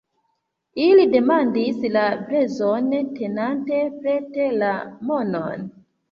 Ili 0.83 1.01
demandis 1.15 1.83
La 1.97 2.05
prezon, 2.29 2.87
tenante 3.19 3.81
prete 3.99 4.47
la 4.63 4.71
monon. 5.11 5.69